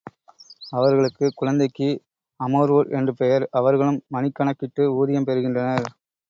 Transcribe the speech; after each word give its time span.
அவர்களுக்கு 0.71 1.25
குழந்தைக்கு 1.33 1.89
அமர்வோர் 2.39 2.89
என்று 2.91 3.13
பெயர், 3.15 3.45
அவர்களும் 3.51 4.01
மணிக்கணக்கிட்டு 4.13 4.85
ஊதியம் 4.97 5.29
பெறுகின்றனர். 5.29 5.87